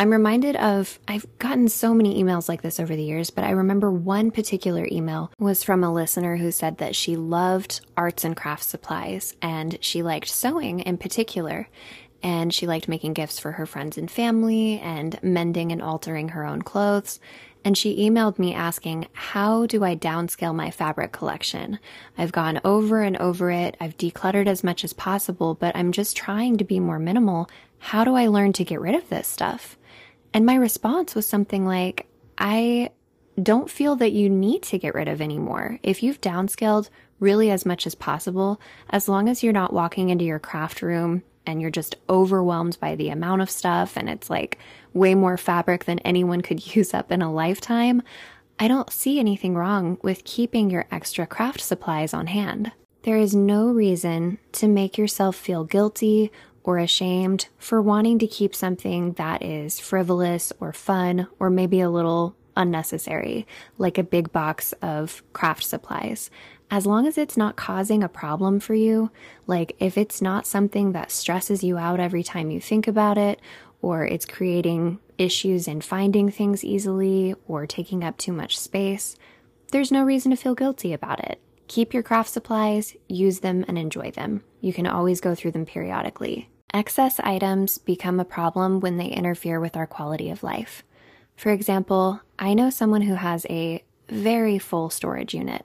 I'm 0.00 0.12
reminded 0.12 0.56
of, 0.56 0.98
I've 1.06 1.26
gotten 1.38 1.68
so 1.68 1.92
many 1.92 2.24
emails 2.24 2.48
like 2.48 2.62
this 2.62 2.80
over 2.80 2.96
the 2.96 3.02
years, 3.02 3.28
but 3.28 3.44
I 3.44 3.50
remember 3.50 3.90
one 3.90 4.30
particular 4.30 4.88
email 4.90 5.30
was 5.38 5.62
from 5.62 5.84
a 5.84 5.92
listener 5.92 6.38
who 6.38 6.52
said 6.52 6.78
that 6.78 6.96
she 6.96 7.16
loved 7.16 7.82
arts 7.98 8.24
and 8.24 8.34
crafts 8.34 8.68
supplies 8.68 9.34
and 9.42 9.76
she 9.82 10.02
liked 10.02 10.30
sewing 10.30 10.80
in 10.80 10.96
particular. 10.96 11.68
And 12.22 12.52
she 12.52 12.66
liked 12.66 12.88
making 12.88 13.12
gifts 13.12 13.38
for 13.38 13.52
her 13.52 13.66
friends 13.66 13.98
and 13.98 14.10
family 14.10 14.78
and 14.80 15.22
mending 15.22 15.70
and 15.70 15.82
altering 15.82 16.30
her 16.30 16.46
own 16.46 16.62
clothes. 16.62 17.20
And 17.62 17.76
she 17.76 18.08
emailed 18.08 18.38
me 18.38 18.54
asking, 18.54 19.06
How 19.12 19.66
do 19.66 19.84
I 19.84 19.96
downscale 19.96 20.54
my 20.54 20.70
fabric 20.70 21.12
collection? 21.12 21.78
I've 22.16 22.32
gone 22.32 22.58
over 22.64 23.02
and 23.02 23.18
over 23.18 23.50
it. 23.50 23.76
I've 23.80 23.98
decluttered 23.98 24.46
as 24.46 24.64
much 24.64 24.82
as 24.82 24.94
possible, 24.94 25.54
but 25.54 25.76
I'm 25.76 25.92
just 25.92 26.16
trying 26.16 26.56
to 26.56 26.64
be 26.64 26.80
more 26.80 26.98
minimal. 26.98 27.50
How 27.80 28.04
do 28.04 28.14
I 28.14 28.28
learn 28.28 28.52
to 28.54 28.64
get 28.64 28.80
rid 28.80 28.94
of 28.94 29.08
this 29.08 29.26
stuff? 29.26 29.76
And 30.32 30.46
my 30.46 30.54
response 30.54 31.14
was 31.14 31.26
something 31.26 31.66
like, 31.66 32.06
I 32.38 32.90
don't 33.42 33.70
feel 33.70 33.96
that 33.96 34.12
you 34.12 34.28
need 34.28 34.62
to 34.64 34.78
get 34.78 34.94
rid 34.94 35.08
of 35.08 35.20
anymore. 35.20 35.78
If 35.82 36.02
you've 36.02 36.20
downscaled 36.20 36.90
really 37.18 37.50
as 37.50 37.66
much 37.66 37.86
as 37.86 37.94
possible, 37.94 38.60
as 38.90 39.08
long 39.08 39.28
as 39.28 39.42
you're 39.42 39.52
not 39.52 39.72
walking 39.72 40.10
into 40.10 40.24
your 40.24 40.38
craft 40.38 40.82
room 40.82 41.22
and 41.46 41.60
you're 41.60 41.70
just 41.70 41.96
overwhelmed 42.08 42.78
by 42.80 42.94
the 42.94 43.08
amount 43.08 43.42
of 43.42 43.50
stuff 43.50 43.96
and 43.96 44.08
it's 44.08 44.30
like 44.30 44.58
way 44.92 45.14
more 45.14 45.36
fabric 45.36 45.86
than 45.86 45.98
anyone 46.00 46.42
could 46.42 46.74
use 46.76 46.94
up 46.94 47.10
in 47.10 47.22
a 47.22 47.32
lifetime, 47.32 48.02
I 48.58 48.68
don't 48.68 48.92
see 48.92 49.18
anything 49.18 49.54
wrong 49.54 49.98
with 50.02 50.24
keeping 50.24 50.70
your 50.70 50.86
extra 50.90 51.26
craft 51.26 51.62
supplies 51.62 52.12
on 52.12 52.26
hand. 52.26 52.72
There 53.02 53.16
is 53.16 53.34
no 53.34 53.68
reason 53.68 54.38
to 54.52 54.68
make 54.68 54.98
yourself 54.98 55.34
feel 55.34 55.64
guilty 55.64 56.30
or 56.62 56.78
ashamed 56.78 57.48
for 57.58 57.80
wanting 57.80 58.18
to 58.18 58.26
keep 58.26 58.54
something 58.54 59.12
that 59.14 59.42
is 59.42 59.80
frivolous 59.80 60.52
or 60.60 60.72
fun 60.72 61.26
or 61.38 61.50
maybe 61.50 61.80
a 61.80 61.90
little 61.90 62.36
unnecessary, 62.56 63.46
like 63.78 63.98
a 63.98 64.02
big 64.02 64.32
box 64.32 64.72
of 64.82 65.22
craft 65.32 65.64
supplies. 65.64 66.30
As 66.70 66.86
long 66.86 67.06
as 67.06 67.18
it's 67.18 67.36
not 67.36 67.56
causing 67.56 68.02
a 68.02 68.08
problem 68.08 68.60
for 68.60 68.74
you, 68.74 69.10
like 69.46 69.74
if 69.80 69.98
it's 69.98 70.22
not 70.22 70.46
something 70.46 70.92
that 70.92 71.10
stresses 71.10 71.64
you 71.64 71.78
out 71.78 71.98
every 71.98 72.22
time 72.22 72.50
you 72.50 72.60
think 72.60 72.86
about 72.86 73.18
it, 73.18 73.40
or 73.82 74.04
it's 74.04 74.26
creating 74.26 74.98
issues 75.18 75.66
in 75.66 75.80
finding 75.80 76.30
things 76.30 76.62
easily 76.62 77.34
or 77.48 77.66
taking 77.66 78.04
up 78.04 78.18
too 78.18 78.32
much 78.32 78.58
space, 78.58 79.16
there's 79.72 79.90
no 79.90 80.04
reason 80.04 80.30
to 80.30 80.36
feel 80.36 80.54
guilty 80.54 80.92
about 80.92 81.20
it. 81.20 81.40
Keep 81.70 81.94
your 81.94 82.02
craft 82.02 82.30
supplies, 82.30 82.96
use 83.06 83.38
them, 83.38 83.64
and 83.68 83.78
enjoy 83.78 84.10
them. 84.10 84.42
You 84.60 84.72
can 84.72 84.88
always 84.88 85.20
go 85.20 85.36
through 85.36 85.52
them 85.52 85.64
periodically. 85.64 86.50
Excess 86.74 87.20
items 87.20 87.78
become 87.78 88.18
a 88.18 88.24
problem 88.24 88.80
when 88.80 88.96
they 88.96 89.06
interfere 89.06 89.60
with 89.60 89.76
our 89.76 89.86
quality 89.86 90.30
of 90.30 90.42
life. 90.42 90.82
For 91.36 91.52
example, 91.52 92.22
I 92.40 92.54
know 92.54 92.70
someone 92.70 93.02
who 93.02 93.14
has 93.14 93.46
a 93.48 93.84
very 94.08 94.58
full 94.58 94.90
storage 94.90 95.32
unit. 95.32 95.64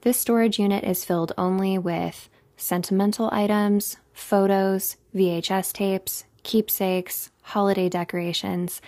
This 0.00 0.18
storage 0.18 0.58
unit 0.58 0.84
is 0.84 1.04
filled 1.04 1.32
only 1.36 1.76
with 1.76 2.30
sentimental 2.56 3.28
items, 3.30 3.98
photos, 4.14 4.96
VHS 5.14 5.74
tapes, 5.74 6.24
keepsakes, 6.44 7.30
holiday 7.42 7.90
decorations, 7.90 8.80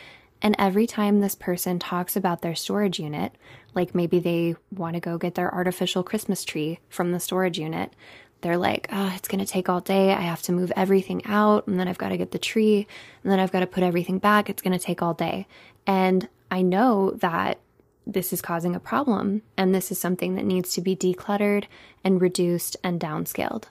and 0.45 0.55
every 0.59 0.87
time 0.87 1.21
this 1.21 1.35
person 1.35 1.79
talks 1.79 2.17
about 2.17 2.43
their 2.43 2.55
storage 2.55 3.01
unit, 3.01 3.33
like 3.75 3.95
maybe 3.95 4.19
they 4.19 4.55
want 4.71 4.93
to 4.93 5.01
go 5.01 5.17
get 5.17 5.37
their 5.37 5.53
artificial 5.53 6.03
Christmas 6.03 6.45
tree 6.45 6.81
from 6.91 7.13
the 7.13 7.19
storage 7.19 7.59
unit, 7.59 7.95
they're 8.43 8.59
like, 8.59 8.87
oh, 8.93 9.11
it's 9.17 9.27
going 9.27 9.43
to 9.43 9.51
take 9.51 9.71
all 9.71 9.81
day. 9.81 10.13
I 10.13 10.21
have 10.21 10.43
to 10.43 10.53
move 10.53 10.71
everything 10.77 11.25
out, 11.25 11.67
and 11.67 11.81
then 11.81 11.89
I've 11.89 11.97
got 11.97 12.11
to 12.11 12.19
get 12.19 12.31
the 12.31 12.39
tree, 12.39 12.87
and 13.23 13.33
then 13.33 13.41
I've 13.41 13.53
got 13.53 13.61
to 13.61 13.67
put 13.67 13.83
everything 13.83 14.19
back. 14.19 14.51
It's 14.51 14.61
going 14.61 14.79
to 14.79 14.85
take 14.85 15.01
all 15.01 15.15
day. 15.15 15.47
And 15.87 16.29
I 16.51 16.61
know 16.61 17.13
that 17.13 17.59
this 18.07 18.31
is 18.31 18.43
causing 18.43 18.77
a 18.77 18.81
problem, 18.81 19.41
and 19.57 19.75
this 19.75 19.91
is 19.91 19.99
something 19.99 20.35
that 20.35 20.45
needs 20.45 20.75
to 20.75 20.83
be 20.83 20.95
decluttered 20.95 21.65
and 22.05 22.21
reduced 22.21 22.77
and 22.85 23.01
downscaled. 23.01 23.65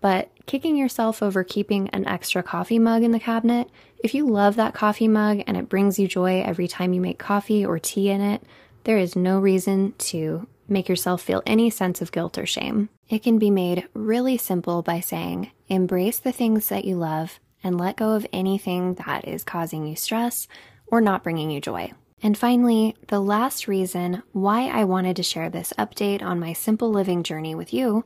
But 0.00 0.30
kicking 0.46 0.76
yourself 0.76 1.22
over 1.22 1.42
keeping 1.44 1.88
an 1.90 2.06
extra 2.06 2.42
coffee 2.42 2.78
mug 2.78 3.02
in 3.02 3.12
the 3.12 3.20
cabinet, 3.20 3.70
if 3.98 4.14
you 4.14 4.26
love 4.26 4.56
that 4.56 4.74
coffee 4.74 5.08
mug 5.08 5.42
and 5.46 5.56
it 5.56 5.68
brings 5.68 5.98
you 5.98 6.08
joy 6.08 6.42
every 6.42 6.68
time 6.68 6.92
you 6.92 7.00
make 7.00 7.18
coffee 7.18 7.64
or 7.64 7.78
tea 7.78 8.10
in 8.10 8.20
it, 8.20 8.42
there 8.84 8.98
is 8.98 9.16
no 9.16 9.38
reason 9.40 9.94
to 9.98 10.46
make 10.68 10.88
yourself 10.88 11.22
feel 11.22 11.42
any 11.46 11.70
sense 11.70 12.02
of 12.02 12.12
guilt 12.12 12.38
or 12.38 12.46
shame. 12.46 12.88
It 13.08 13.22
can 13.22 13.38
be 13.38 13.50
made 13.50 13.88
really 13.94 14.36
simple 14.36 14.82
by 14.82 15.00
saying, 15.00 15.50
embrace 15.68 16.18
the 16.18 16.32
things 16.32 16.68
that 16.68 16.84
you 16.84 16.96
love 16.96 17.38
and 17.62 17.78
let 17.78 17.96
go 17.96 18.12
of 18.12 18.26
anything 18.32 18.94
that 19.06 19.26
is 19.26 19.44
causing 19.44 19.86
you 19.86 19.96
stress 19.96 20.46
or 20.86 21.00
not 21.00 21.22
bringing 21.22 21.50
you 21.50 21.60
joy. 21.60 21.92
And 22.22 22.36
finally, 22.36 22.96
the 23.08 23.20
last 23.20 23.68
reason 23.68 24.22
why 24.32 24.68
I 24.68 24.84
wanted 24.84 25.16
to 25.16 25.22
share 25.22 25.50
this 25.50 25.72
update 25.78 26.22
on 26.22 26.40
my 26.40 26.52
simple 26.52 26.90
living 26.90 27.22
journey 27.22 27.54
with 27.54 27.72
you 27.72 28.04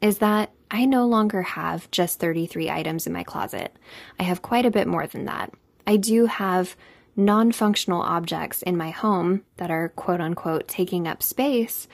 is 0.00 0.18
that 0.18 0.52
I 0.70 0.84
no 0.84 1.06
longer 1.06 1.42
have 1.42 1.90
just 1.90 2.20
33 2.20 2.70
items 2.70 3.06
in 3.06 3.12
my 3.12 3.24
closet. 3.24 3.76
I 4.18 4.22
have 4.22 4.42
quite 4.42 4.64
a 4.64 4.70
bit 4.70 4.86
more 4.86 5.06
than 5.06 5.24
that. 5.24 5.52
I 5.86 5.96
do 5.96 6.26
have 6.26 6.76
non 7.16 7.52
functional 7.52 8.02
objects 8.02 8.62
in 8.62 8.76
my 8.76 8.90
home 8.90 9.42
that 9.56 9.70
are 9.70 9.88
quote 9.90 10.20
unquote 10.20 10.68
taking 10.68 11.08
up 11.08 11.22
space, 11.22 11.88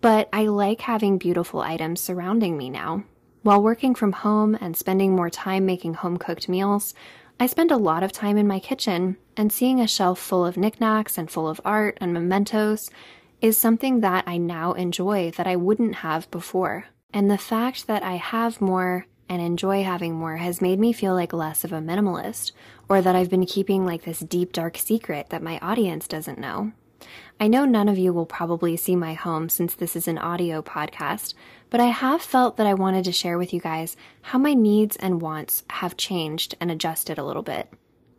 but 0.00 0.28
I 0.32 0.44
like 0.46 0.82
having 0.82 1.18
beautiful 1.18 1.60
items 1.60 2.00
surrounding 2.00 2.56
me 2.56 2.70
now. 2.70 3.04
While 3.42 3.62
working 3.62 3.94
from 3.94 4.12
home 4.12 4.56
and 4.60 4.76
spending 4.76 5.16
more 5.16 5.30
time 5.30 5.66
making 5.66 5.94
home 5.94 6.18
cooked 6.18 6.48
meals, 6.48 6.94
I 7.38 7.46
spend 7.46 7.70
a 7.70 7.78
lot 7.78 8.02
of 8.02 8.12
time 8.12 8.36
in 8.36 8.46
my 8.46 8.58
kitchen, 8.58 9.16
and 9.34 9.50
seeing 9.50 9.80
a 9.80 9.88
shelf 9.88 10.18
full 10.18 10.44
of 10.44 10.58
knickknacks 10.58 11.16
and 11.16 11.30
full 11.30 11.48
of 11.48 11.60
art 11.64 11.96
and 12.00 12.12
mementos 12.12 12.90
is 13.40 13.56
something 13.56 14.00
that 14.00 14.24
I 14.26 14.36
now 14.36 14.74
enjoy 14.74 15.30
that 15.32 15.46
I 15.46 15.56
wouldn't 15.56 15.96
have 15.96 16.30
before. 16.30 16.84
And 17.12 17.30
the 17.30 17.38
fact 17.38 17.86
that 17.86 18.02
I 18.02 18.16
have 18.16 18.60
more 18.60 19.06
and 19.28 19.40
enjoy 19.40 19.84
having 19.84 20.14
more 20.14 20.38
has 20.38 20.60
made 20.60 20.78
me 20.78 20.92
feel 20.92 21.14
like 21.14 21.32
less 21.32 21.64
of 21.64 21.72
a 21.72 21.78
minimalist, 21.78 22.52
or 22.88 23.00
that 23.00 23.14
I've 23.14 23.30
been 23.30 23.46
keeping 23.46 23.86
like 23.86 24.02
this 24.04 24.20
deep, 24.20 24.52
dark 24.52 24.76
secret 24.76 25.30
that 25.30 25.42
my 25.42 25.58
audience 25.60 26.08
doesn't 26.08 26.38
know. 26.38 26.72
I 27.38 27.48
know 27.48 27.64
none 27.64 27.88
of 27.88 27.96
you 27.96 28.12
will 28.12 28.26
probably 28.26 28.76
see 28.76 28.94
my 28.94 29.14
home 29.14 29.48
since 29.48 29.74
this 29.74 29.96
is 29.96 30.06
an 30.06 30.18
audio 30.18 30.62
podcast, 30.62 31.34
but 31.70 31.80
I 31.80 31.86
have 31.86 32.20
felt 32.20 32.56
that 32.56 32.66
I 32.66 32.74
wanted 32.74 33.04
to 33.04 33.12
share 33.12 33.38
with 33.38 33.54
you 33.54 33.60
guys 33.60 33.96
how 34.22 34.38
my 34.38 34.52
needs 34.52 34.96
and 34.96 35.22
wants 35.22 35.62
have 35.70 35.96
changed 35.96 36.54
and 36.60 36.70
adjusted 36.70 37.18
a 37.18 37.24
little 37.24 37.42
bit. 37.42 37.72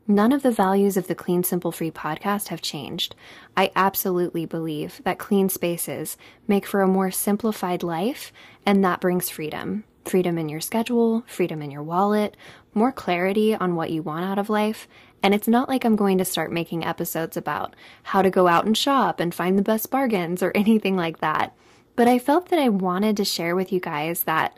None 0.08 0.32
of 0.32 0.42
the 0.42 0.52
values 0.52 0.98
of 0.98 1.08
the 1.08 1.16
Clean 1.16 1.44
Simple 1.44 1.72
Free 1.72 1.92
podcast 1.92 2.48
have 2.48 2.62
changed. 2.62 3.16
I 3.56 3.72
absolutely 3.76 4.46
believe 4.46 5.00
that 5.04 5.20
clean 5.20 5.48
spaces 5.48 6.18
make 6.48 6.66
for 6.66 6.82
a 6.82 6.88
more 6.88 7.12
simplified 7.12 7.84
life, 7.84 8.34
and 8.66 8.84
that 8.84 9.00
brings 9.00 9.30
freedom. 9.30 9.84
Freedom 10.04 10.40
in 10.40 10.50
your 10.50 10.60
schedule, 10.60 11.24
freedom 11.28 11.62
in 11.62 11.70
your 11.70 11.84
wallet, 11.84 12.36
more 12.74 12.92
clarity 12.92 13.54
on 13.54 13.76
what 13.76 13.92
you 13.92 14.02
want 14.02 14.26
out 14.26 14.40
of 14.40 14.50
life. 14.50 14.88
And 15.22 15.36
it's 15.36 15.48
not 15.48 15.70
like 15.70 15.86
I'm 15.86 15.96
going 15.96 16.18
to 16.18 16.26
start 16.26 16.52
making 16.52 16.84
episodes 16.84 17.38
about 17.38 17.76
how 18.04 18.24
to 18.24 18.32
go 18.32 18.48
out 18.48 18.66
and 18.66 18.76
shop 18.76 19.20
and 19.20 19.34
find 19.34 19.58
the 19.58 19.64
best 19.64 19.92
bargains 19.92 20.42
or 20.42 20.52
anything 20.56 20.96
like 20.96 21.20
that. 21.20 21.56
But 21.96 22.08
I 22.08 22.18
felt 22.18 22.50
that 22.50 22.60
I 22.60 22.70
wanted 22.70 23.18
to 23.18 23.26
share 23.26 23.56
with 23.56 23.72
you 23.72 23.80
guys 23.80 24.24
that 24.24 24.58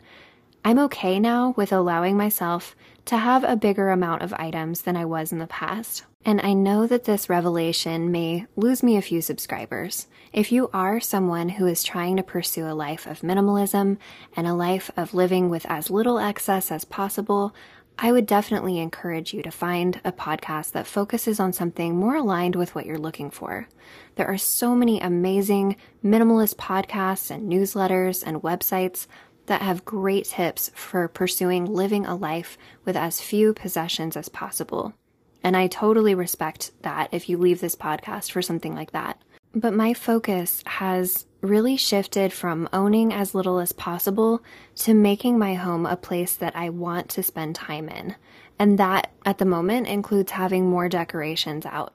I'm 0.64 0.78
okay 0.78 1.20
now 1.20 1.52
with 1.58 1.72
allowing 1.72 2.16
myself 2.16 2.74
to 3.06 3.16
have 3.16 3.44
a 3.44 3.56
bigger 3.56 3.90
amount 3.90 4.22
of 4.22 4.32
items 4.34 4.82
than 4.82 4.96
I 4.96 5.04
was 5.04 5.32
in 5.32 5.38
the 5.38 5.46
past. 5.46 6.04
And 6.24 6.40
I 6.40 6.54
know 6.54 6.86
that 6.86 7.04
this 7.04 7.28
revelation 7.28 8.10
may 8.10 8.46
lose 8.56 8.82
me 8.82 8.96
a 8.96 9.02
few 9.02 9.20
subscribers. 9.20 10.06
If 10.32 10.50
you 10.50 10.70
are 10.72 10.98
someone 10.98 11.50
who 11.50 11.66
is 11.66 11.84
trying 11.84 12.16
to 12.16 12.22
pursue 12.22 12.66
a 12.66 12.72
life 12.72 13.06
of 13.06 13.20
minimalism 13.20 13.98
and 14.34 14.46
a 14.46 14.54
life 14.54 14.90
of 14.96 15.12
living 15.12 15.50
with 15.50 15.66
as 15.66 15.90
little 15.90 16.18
excess 16.18 16.72
as 16.72 16.86
possible, 16.86 17.54
I 17.98 18.10
would 18.10 18.26
definitely 18.26 18.78
encourage 18.78 19.32
you 19.32 19.42
to 19.42 19.50
find 19.52 20.00
a 20.02 20.10
podcast 20.10 20.72
that 20.72 20.86
focuses 20.86 21.38
on 21.38 21.52
something 21.52 21.94
more 21.94 22.16
aligned 22.16 22.56
with 22.56 22.74
what 22.74 22.86
you're 22.86 22.98
looking 22.98 23.30
for. 23.30 23.68
There 24.16 24.26
are 24.26 24.38
so 24.38 24.74
many 24.74 25.00
amazing 25.00 25.76
minimalist 26.02 26.56
podcasts 26.56 27.30
and 27.30 27.52
newsletters 27.52 28.24
and 28.26 28.42
websites 28.42 29.06
that 29.46 29.62
have 29.62 29.84
great 29.84 30.26
tips 30.26 30.70
for 30.74 31.08
pursuing 31.08 31.66
living 31.66 32.06
a 32.06 32.14
life 32.14 32.56
with 32.84 32.96
as 32.96 33.20
few 33.20 33.52
possessions 33.52 34.16
as 34.16 34.28
possible. 34.28 34.94
And 35.42 35.56
I 35.56 35.66
totally 35.66 36.14
respect 36.14 36.72
that 36.82 37.08
if 37.12 37.28
you 37.28 37.36
leave 37.36 37.60
this 37.60 37.76
podcast 37.76 38.30
for 38.30 38.40
something 38.40 38.74
like 38.74 38.92
that. 38.92 39.20
But 39.54 39.74
my 39.74 39.94
focus 39.94 40.62
has 40.66 41.26
really 41.40 41.76
shifted 41.76 42.32
from 42.32 42.68
owning 42.72 43.12
as 43.12 43.34
little 43.34 43.60
as 43.60 43.72
possible 43.72 44.42
to 44.76 44.94
making 44.94 45.38
my 45.38 45.54
home 45.54 45.84
a 45.84 45.96
place 45.96 46.34
that 46.34 46.56
I 46.56 46.70
want 46.70 47.10
to 47.10 47.22
spend 47.22 47.54
time 47.54 47.88
in. 47.88 48.16
And 48.58 48.78
that, 48.78 49.12
at 49.26 49.38
the 49.38 49.44
moment, 49.44 49.86
includes 49.86 50.32
having 50.32 50.70
more 50.70 50.88
decorations 50.88 51.66
out. 51.66 51.94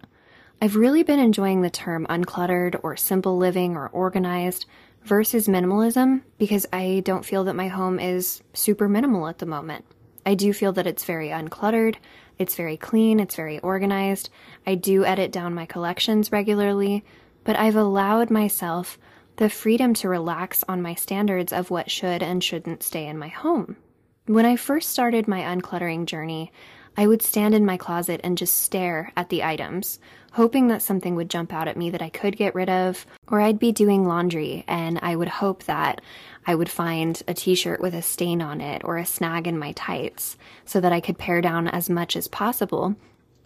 I've 0.61 0.75
really 0.75 1.03
been 1.03 1.19
enjoying 1.19 1.61
the 1.61 1.69
term 1.69 2.05
uncluttered 2.09 2.81
or 2.83 2.97
simple 2.97 3.37
living 3.37 3.77
or 3.77 3.87
organized 3.87 4.65
versus 5.03 5.47
minimalism 5.47 6.23
because 6.37 6.67
I 6.73 7.01
don't 7.05 7.23
feel 7.23 7.45
that 7.45 7.55
my 7.55 7.69
home 7.69 7.97
is 7.97 8.43
super 8.53 8.89
minimal 8.89 9.29
at 9.29 9.37
the 9.37 9.45
moment. 9.45 9.85
I 10.25 10.35
do 10.35 10.51
feel 10.51 10.73
that 10.73 10.85
it's 10.85 11.05
very 11.05 11.29
uncluttered, 11.29 11.95
it's 12.37 12.55
very 12.55 12.75
clean, 12.75 13.21
it's 13.21 13.35
very 13.35 13.59
organized. 13.59 14.29
I 14.67 14.75
do 14.75 15.05
edit 15.05 15.31
down 15.31 15.53
my 15.53 15.65
collections 15.65 16.29
regularly, 16.29 17.05
but 17.45 17.55
I've 17.55 17.77
allowed 17.77 18.29
myself 18.29 18.99
the 19.37 19.49
freedom 19.49 19.93
to 19.93 20.09
relax 20.09 20.65
on 20.67 20.81
my 20.81 20.93
standards 20.93 21.53
of 21.53 21.71
what 21.71 21.89
should 21.89 22.21
and 22.21 22.43
shouldn't 22.43 22.83
stay 22.83 23.07
in 23.07 23.17
my 23.17 23.29
home. 23.29 23.77
When 24.25 24.45
I 24.45 24.57
first 24.57 24.89
started 24.89 25.25
my 25.25 25.39
uncluttering 25.39 26.05
journey, 26.05 26.51
I 26.97 27.07
would 27.07 27.21
stand 27.21 27.55
in 27.55 27.65
my 27.65 27.77
closet 27.77 28.19
and 28.25 28.37
just 28.37 28.61
stare 28.61 29.13
at 29.15 29.29
the 29.29 29.41
items, 29.41 29.99
hoping 30.31 30.67
that 30.67 30.81
something 30.81 31.15
would 31.15 31.29
jump 31.29 31.53
out 31.53 31.67
at 31.67 31.77
me 31.77 31.89
that 31.89 32.01
I 32.01 32.09
could 32.09 32.38
get 32.38 32.55
rid 32.55 32.69
of, 32.69 33.05
or 33.27 33.41
I'd 33.41 33.59
be 33.59 33.71
doing 33.71 34.07
laundry 34.07 34.63
and 34.67 35.00
I 35.01 35.15
would 35.15 35.27
hope 35.27 35.63
that 35.63 36.01
I 36.45 36.55
would 36.55 36.69
find 36.69 37.21
a 37.27 37.33
t 37.33 37.55
shirt 37.55 37.81
with 37.81 37.93
a 37.93 38.01
stain 38.01 38.41
on 38.41 38.62
it 38.62 38.83
or 38.83 38.98
a 38.98 39.05
snag 39.05 39.48
in 39.48 39.57
my 39.57 39.71
tights 39.74 40.38
so 40.65 40.79
that 40.79 40.93
I 40.93 41.00
could 41.00 41.17
pare 41.17 41.41
down 41.41 41.67
as 41.67 41.89
much 41.89 42.15
as 42.15 42.27
possible. 42.27 42.95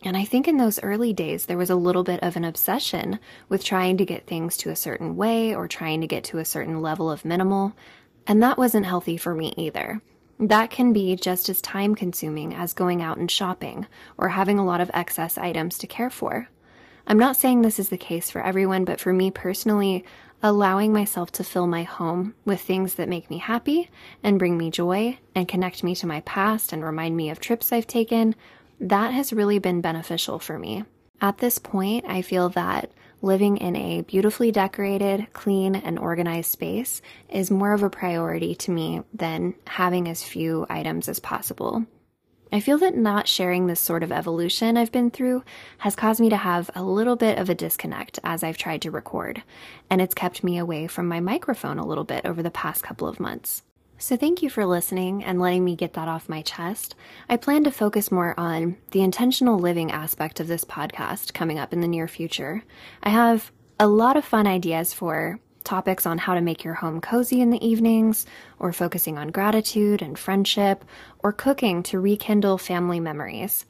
And 0.05 0.17
I 0.17 0.25
think 0.25 0.47
in 0.47 0.57
those 0.57 0.83
early 0.83 1.13
days, 1.13 1.45
there 1.45 1.57
was 1.57 1.69
a 1.69 1.75
little 1.75 2.03
bit 2.03 2.21
of 2.21 2.35
an 2.35 2.43
obsession 2.43 3.19
with 3.47 3.63
trying 3.63 3.97
to 3.97 4.05
get 4.05 4.27
things 4.27 4.57
to 4.57 4.69
a 4.69 4.75
certain 4.75 5.15
way 5.15 5.55
or 5.55 5.67
trying 5.67 6.01
to 6.01 6.07
get 6.07 6.25
to 6.25 6.39
a 6.39 6.45
certain 6.45 6.81
level 6.81 7.09
of 7.09 7.23
minimal. 7.23 7.73
And 8.27 8.43
that 8.43 8.57
wasn't 8.57 8.85
healthy 8.85 9.15
for 9.15 9.33
me 9.33 9.53
either. 9.55 10.01
That 10.39 10.71
can 10.71 10.91
be 10.91 11.15
just 11.15 11.47
as 11.47 11.61
time 11.61 11.95
consuming 11.95 12.53
as 12.53 12.73
going 12.73 13.01
out 13.01 13.17
and 13.17 13.31
shopping 13.31 13.87
or 14.17 14.29
having 14.29 14.59
a 14.59 14.65
lot 14.65 14.81
of 14.81 14.91
excess 14.93 15.37
items 15.37 15.77
to 15.77 15.87
care 15.87 16.09
for. 16.09 16.49
I'm 17.05 17.19
not 17.19 17.35
saying 17.35 17.61
this 17.61 17.79
is 17.79 17.89
the 17.89 17.97
case 17.97 18.31
for 18.31 18.41
everyone, 18.41 18.85
but 18.85 18.99
for 18.99 19.11
me 19.11 19.29
personally, 19.29 20.05
allowing 20.41 20.91
myself 20.91 21.31
to 21.31 21.43
fill 21.43 21.67
my 21.67 21.83
home 21.83 22.35
with 22.45 22.61
things 22.61 22.95
that 22.95 23.09
make 23.09 23.29
me 23.29 23.37
happy 23.37 23.89
and 24.21 24.39
bring 24.39 24.57
me 24.57 24.69
joy 24.69 25.17
and 25.35 25.47
connect 25.47 25.83
me 25.83 25.95
to 25.95 26.07
my 26.07 26.21
past 26.21 26.73
and 26.73 26.83
remind 26.83 27.15
me 27.15 27.29
of 27.29 27.39
trips 27.39 27.71
I've 27.71 27.87
taken, 27.87 28.35
that 28.79 29.13
has 29.13 29.31
really 29.33 29.59
been 29.59 29.81
beneficial 29.81 30.39
for 30.39 30.59
me. 30.59 30.83
At 31.21 31.37
this 31.37 31.59
point, 31.59 32.05
I 32.07 32.21
feel 32.21 32.49
that 32.49 32.91
living 33.21 33.55
in 33.57 33.77
a 33.77 34.01
beautifully 34.01 34.51
decorated, 34.51 35.27
clean, 35.31 35.75
and 35.75 35.97
organized 35.97 36.51
space 36.51 37.01
is 37.29 37.49
more 37.49 37.73
of 37.73 37.83
a 37.83 37.89
priority 37.89 38.53
to 38.55 38.71
me 38.71 39.01
than 39.13 39.55
having 39.65 40.09
as 40.09 40.23
few 40.23 40.65
items 40.69 41.07
as 41.07 41.21
possible. 41.21 41.85
I 42.51 42.59
feel 42.59 42.77
that 42.79 42.95
not 42.95 43.27
sharing 43.27 43.65
this 43.65 43.79
sort 43.79 44.03
of 44.03 44.11
evolution 44.11 44.77
I've 44.77 44.91
been 44.91 45.09
through 45.09 45.43
has 45.79 45.95
caused 45.95 46.19
me 46.19 46.29
to 46.29 46.37
have 46.37 46.69
a 46.75 46.83
little 46.83 47.15
bit 47.15 47.39
of 47.39 47.49
a 47.49 47.55
disconnect 47.55 48.19
as 48.23 48.43
I've 48.43 48.57
tried 48.57 48.81
to 48.83 48.91
record, 48.91 49.41
and 49.89 50.01
it's 50.01 50.13
kept 50.13 50.43
me 50.43 50.57
away 50.57 50.87
from 50.87 51.07
my 51.07 51.19
microphone 51.19 51.79
a 51.79 51.85
little 51.85 52.03
bit 52.03 52.25
over 52.25 52.43
the 52.43 52.51
past 52.51 52.83
couple 52.83 53.07
of 53.07 53.19
months. 53.19 53.63
So, 53.97 54.17
thank 54.17 54.41
you 54.41 54.49
for 54.49 54.65
listening 54.65 55.23
and 55.23 55.39
letting 55.39 55.63
me 55.63 55.75
get 55.75 55.93
that 55.93 56.07
off 56.07 56.27
my 56.27 56.41
chest. 56.41 56.93
I 57.29 57.37
plan 57.37 57.63
to 57.63 57.71
focus 57.71 58.11
more 58.11 58.37
on 58.37 58.75
the 58.91 59.01
intentional 59.01 59.57
living 59.57 59.91
aspect 59.91 60.39
of 60.39 60.47
this 60.47 60.65
podcast 60.65 61.33
coming 61.33 61.57
up 61.57 61.71
in 61.71 61.81
the 61.81 61.87
near 61.87 62.07
future. 62.07 62.63
I 63.01 63.11
have 63.11 63.51
a 63.79 63.87
lot 63.87 64.17
of 64.17 64.25
fun 64.25 64.45
ideas 64.45 64.93
for 64.93 65.39
topics 65.63 66.05
on 66.05 66.17
how 66.17 66.35
to 66.35 66.41
make 66.41 66.63
your 66.63 66.75
home 66.75 67.01
cozy 67.01 67.41
in 67.41 67.49
the 67.49 67.65
evenings, 67.65 68.25
or 68.59 68.73
focusing 68.73 69.17
on 69.17 69.29
gratitude 69.29 70.01
and 70.01 70.17
friendship, 70.17 70.83
or 71.19 71.31
cooking 71.31 71.83
to 71.83 71.99
rekindle 71.99 72.57
family 72.57 72.99
memories. 72.99 73.65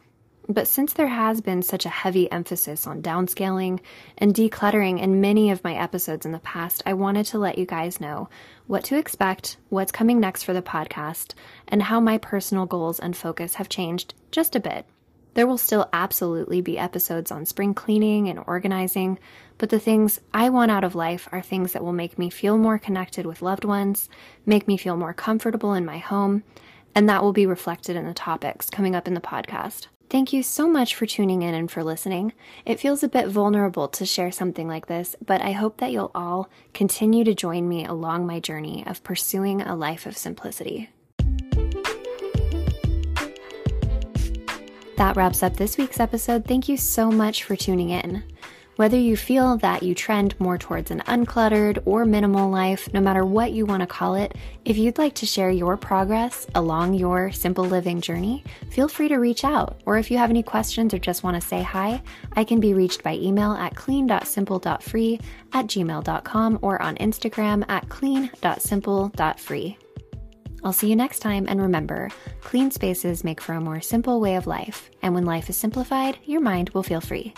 But 0.50 0.68
since 0.68 0.92
there 0.92 1.08
has 1.08 1.40
been 1.40 1.62
such 1.62 1.86
a 1.86 1.90
heavy 1.90 2.30
emphasis 2.30 2.86
on 2.86 3.02
downscaling 3.02 3.80
and 4.18 4.34
decluttering 4.34 5.00
in 5.00 5.22
many 5.22 5.52
of 5.52 5.64
my 5.64 5.74
episodes 5.74 6.26
in 6.26 6.34
the 6.34 6.40
past, 6.40 6.84
I 6.86 6.94
wanted 6.94 7.26
to 7.28 7.38
let 7.38 7.58
you 7.58 7.66
guys 7.66 8.02
know 8.02 8.28
what 8.68 8.84
to 8.86 8.98
expect, 8.98 9.56
what's 9.70 9.92
coming 9.92 10.20
next 10.20 10.44
for 10.44 10.52
the 10.52 10.62
podcast, 10.62 11.34
and 11.70 11.84
how 11.84 12.02
my 12.02 12.18
personal 12.18 12.66
goals 12.66 13.00
and 13.00 13.16
focus 13.16 13.56
have 13.56 13.70
changed 13.70 14.16
just 14.32 14.56
a 14.56 14.60
bit. 14.60 14.86
There 15.34 15.48
will 15.48 15.58
still 15.58 15.90
absolutely 15.92 16.62
be 16.62 16.78
episodes 16.78 17.32
on 17.32 17.46
spring 17.46 17.74
cleaning 17.74 18.30
and 18.30 18.40
organizing, 18.46 19.18
but 19.58 19.70
the 19.70 19.80
things 19.80 20.20
I 20.34 20.50
want 20.50 20.72
out 20.72 20.84
of 20.84 20.96
life 20.96 21.28
are 21.32 21.42
things 21.42 21.74
that 21.74 21.84
will 21.84 21.94
make 21.94 22.20
me 22.20 22.30
feel 22.30 22.58
more 22.58 22.78
connected 22.78 23.26
with 23.26 23.42
loved 23.42 23.66
ones, 23.66 24.10
make 24.46 24.68
me 24.68 24.78
feel 24.78 24.98
more 24.98 25.14
comfortable 25.14 25.74
in 25.74 25.86
my 25.86 25.98
home, 25.98 26.44
and 26.94 27.10
that 27.10 27.24
will 27.24 27.34
be 27.34 27.46
reflected 27.46 27.96
in 27.96 28.06
the 28.06 28.14
topics 28.14 28.70
coming 28.70 28.96
up 28.96 29.08
in 29.08 29.16
the 29.16 29.22
podcast. 29.22 29.88
Thank 30.10 30.32
you 30.32 30.44
so 30.44 30.68
much 30.68 30.94
for 30.94 31.08
tuning 31.08 31.42
in 31.42 31.56
and 31.56 31.72
for 31.72 31.84
listening. 31.84 32.34
It 32.66 32.80
feels 32.80 33.02
a 33.02 33.10
bit 33.10 33.28
vulnerable 33.28 33.88
to 33.88 34.06
share 34.06 34.32
something 34.32 34.68
like 34.68 34.86
this, 34.86 35.16
but 35.26 35.42
I 35.42 35.54
hope 35.54 35.78
that 35.78 35.92
you'll 35.92 36.12
all 36.14 36.50
continue 36.76 37.24
to 37.24 37.34
join 37.34 37.68
me 37.68 37.84
along 37.84 38.28
my 38.28 38.40
journey 38.40 38.84
of 38.86 39.04
pursuing 39.04 39.64
a 39.64 39.76
life 39.76 40.06
of 40.06 40.16
simplicity. 40.16 40.92
That 44.98 45.16
wraps 45.16 45.42
up 45.42 45.58
this 45.58 45.78
week's 45.78 46.00
episode. 46.00 46.46
Thank 46.46 46.70
you 46.70 46.78
so 46.78 47.10
much 47.12 47.44
for 47.44 47.56
tuning 47.56 47.90
in. 47.90 48.24
Whether 48.76 48.98
you 48.98 49.16
feel 49.16 49.58
that 49.58 49.84
you 49.84 49.94
trend 49.94 50.40
more 50.40 50.58
towards 50.58 50.90
an 50.90 51.02
uncluttered 51.02 51.84
or 51.86 52.06
minimal 52.06 52.50
life, 52.50 52.92
no 52.92 53.02
matter 53.02 53.24
what 53.24 53.52
you 53.52 53.68
want 53.68 53.82
to 53.82 53.88
call 53.88 54.16
it, 54.16 54.36
if 54.66 54.78
you'd 54.78 54.98
like 54.98 55.14
to 55.16 55.28
share 55.28 55.52
your 55.52 55.78
progress 55.78 56.48
along 56.56 56.96
your 56.96 57.32
simple 57.32 57.66
living 57.66 58.02
journey, 58.02 58.44
feel 58.72 58.88
free 58.88 59.10
to 59.10 59.18
reach 59.18 59.44
out. 59.44 59.80
Or 59.86 60.00
if 60.00 60.10
you 60.10 60.18
have 60.18 60.32
any 60.32 60.42
questions 60.42 60.92
or 60.92 60.98
just 60.98 61.24
want 61.24 61.40
to 61.40 61.48
say 61.48 61.62
hi, 61.62 62.02
I 62.36 62.44
can 62.44 62.60
be 62.60 62.74
reached 62.74 63.04
by 63.04 63.14
email 63.14 63.52
at 63.52 63.76
clean.simple.free 63.76 65.20
at 65.54 65.68
gmail.com 65.68 66.60
or 66.64 66.82
on 66.82 66.96
Instagram 66.96 67.64
at 67.70 67.90
clean.simple.free. 67.90 69.78
I'll 70.64 70.74
see 70.74 70.90
you 70.90 70.96
next 70.96 71.20
time, 71.20 71.46
and 71.48 71.62
remember 71.62 72.10
clean 72.42 72.72
spaces 72.72 73.24
make 73.24 73.42
for 73.42 73.54
a 73.54 73.62
more 73.62 73.82
simple 73.82 74.22
way 74.22 74.36
of 74.36 74.48
life, 74.48 74.90
and 75.02 75.14
when 75.14 75.26
life 75.26 75.50
is 75.50 75.58
simplified, 75.58 76.18
your 76.26 76.42
mind 76.42 76.70
will 76.70 76.84
feel 76.84 77.02
free. 77.02 77.34